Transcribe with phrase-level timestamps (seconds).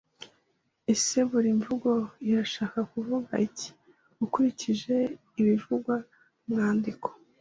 [0.93, 1.91] Ese buri mvugo
[2.27, 3.69] irashaka kuvuga iki
[4.25, 4.95] ukurikije
[5.39, 5.95] ibivugwa
[6.45, 7.07] mu mwandiko